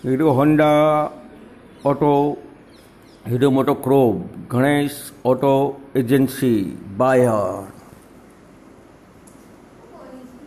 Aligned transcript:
hero 0.00 0.32
Honda 0.32 1.10
auto 1.84 2.10
Hero 3.24 3.48
MotoCorp 3.76 4.18
Ganesh 4.48 4.98
auto 5.24 5.50
agency 5.94 6.60
buyer 6.96 7.77